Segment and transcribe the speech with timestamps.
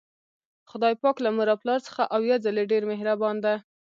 [0.69, 3.53] خدای پاک له مور او پلار څخه اویا ځلې ډیر مهربان ده